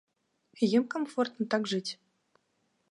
Ім 0.77 0.85
камфортна 0.93 1.43
так 1.55 1.71
жыць. 1.75 1.87